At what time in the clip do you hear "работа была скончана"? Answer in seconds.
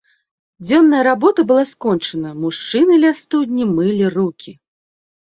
1.07-2.31